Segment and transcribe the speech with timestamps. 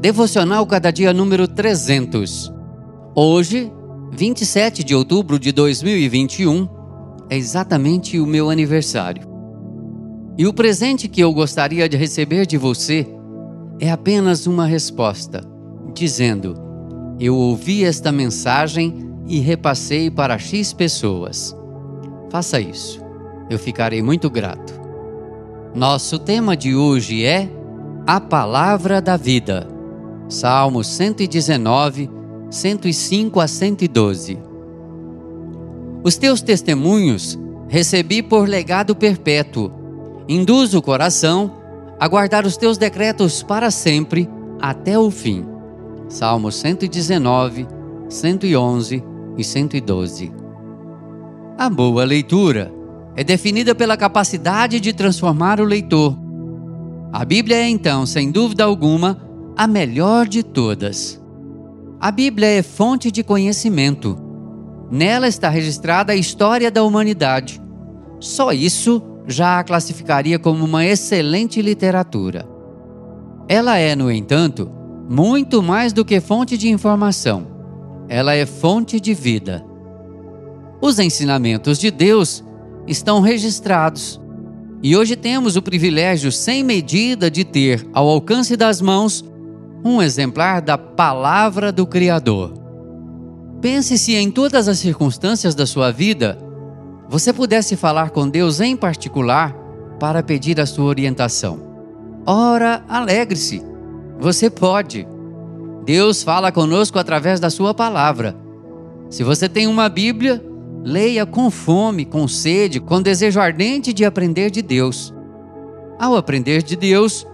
[0.00, 2.52] Devocional Cada Dia número 300.
[3.14, 3.72] Hoje,
[4.12, 6.68] 27 de outubro de 2021,
[7.30, 9.22] é exatamente o meu aniversário.
[10.36, 13.06] E o presente que eu gostaria de receber de você
[13.80, 15.42] é apenas uma resposta,
[15.94, 16.54] dizendo:
[17.18, 21.56] Eu ouvi esta mensagem e repassei para X pessoas.
[22.30, 23.00] Faça isso,
[23.48, 24.74] eu ficarei muito grato.
[25.74, 27.48] Nosso tema de hoje é
[28.06, 29.73] A Palavra da Vida.
[30.34, 32.10] Salmos 119,
[32.50, 34.36] 105 a 112.
[36.02, 37.38] Os teus testemunhos
[37.68, 39.70] recebi por legado perpétuo.
[40.28, 41.52] Induz o coração
[42.00, 44.28] a guardar os teus decretos para sempre,
[44.60, 45.46] até o fim.
[46.08, 47.68] Salmos 119,
[48.08, 49.04] 111
[49.38, 50.32] e 112.
[51.56, 52.74] A boa leitura
[53.14, 56.18] é definida pela capacidade de transformar o leitor.
[57.12, 59.24] A Bíblia é então, sem dúvida alguma,
[59.56, 61.20] a melhor de todas.
[62.00, 64.18] A Bíblia é fonte de conhecimento.
[64.90, 67.62] Nela está registrada a história da humanidade.
[68.20, 72.46] Só isso já a classificaria como uma excelente literatura.
[73.48, 74.70] Ela é, no entanto,
[75.08, 77.46] muito mais do que fonte de informação.
[78.08, 79.64] Ela é fonte de vida.
[80.80, 82.44] Os ensinamentos de Deus
[82.86, 84.20] estão registrados.
[84.82, 89.24] E hoje temos o privilégio sem medida de ter ao alcance das mãos
[89.84, 92.54] um exemplar da palavra do Criador.
[93.60, 96.38] Pense se em todas as circunstâncias da sua vida
[97.08, 99.54] você pudesse falar com Deus em particular
[100.00, 101.60] para pedir a sua orientação.
[102.26, 103.62] Ora, alegre-se.
[104.18, 105.06] Você pode.
[105.84, 108.34] Deus fala conosco através da sua palavra.
[109.10, 110.42] Se você tem uma Bíblia,
[110.86, 115.14] Leia com fome, com sede, com desejo ardente de aprender de Deus.
[115.98, 117.26] Ao aprender de Deus,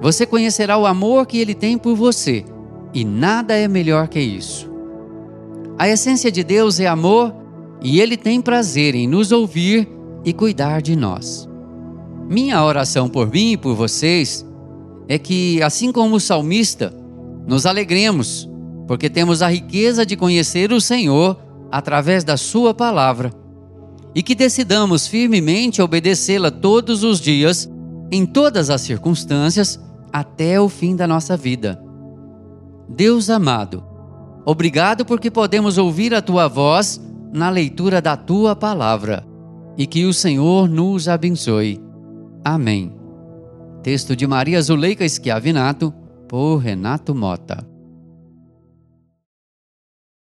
[0.00, 2.44] você conhecerá o amor que Ele tem por você,
[2.94, 4.70] e nada é melhor que isso.
[5.78, 7.34] A essência de Deus é amor
[7.82, 9.88] e Ele tem prazer em nos ouvir
[10.24, 11.48] e cuidar de nós.
[12.28, 14.44] Minha oração por mim e por vocês
[15.08, 16.94] é que, assim como o salmista,
[17.46, 18.48] nos alegremos,
[18.86, 21.38] porque temos a riqueza de conhecer o Senhor
[21.70, 23.32] através da Sua palavra
[24.14, 27.70] e que decidamos firmemente obedecê-la todos os dias,
[28.10, 29.78] em todas as circunstâncias,
[30.12, 31.82] até o fim da nossa vida.
[32.88, 33.84] Deus amado,
[34.44, 37.00] obrigado porque podemos ouvir a Tua voz
[37.32, 39.26] na leitura da Tua palavra
[39.76, 41.80] e que o Senhor nos abençoe.
[42.44, 42.92] Amém.
[43.82, 45.94] Texto de Maria Zuleika Schiavinato,
[46.28, 47.77] por Renato Mota.